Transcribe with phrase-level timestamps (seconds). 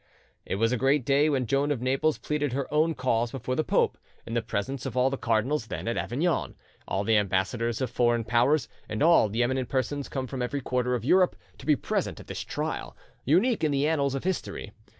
[0.47, 3.63] It was a great day when Joan of Naples pleaded her own cause before the
[3.63, 6.55] pope, in the presence of all the cardinals then at Avignon,
[6.87, 10.95] all the ambassadors of foreign powers, and all the eminent persons come from every quarter
[10.95, 14.71] of Europe to be present at this trial, unique in the annals of history.